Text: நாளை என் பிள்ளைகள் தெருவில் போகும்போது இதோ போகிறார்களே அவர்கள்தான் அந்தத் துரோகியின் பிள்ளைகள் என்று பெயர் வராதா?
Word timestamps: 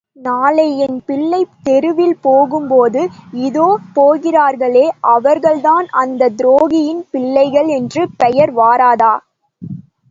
நாளை 0.17 0.77
என் 0.77 1.01
பிள்ளைகள் 1.05 1.35
தெருவில் 1.63 2.15
போகும்போது 2.21 3.01
இதோ 3.41 3.67
போகிறார்களே 3.93 4.85
அவர்கள்தான் 5.11 5.87
அந்தத் 5.95 6.37
துரோகியின் 6.37 7.03
பிள்ளைகள் 7.11 7.69
என்று 7.77 8.03
பெயர் 8.17 8.53
வராதா? 8.57 9.13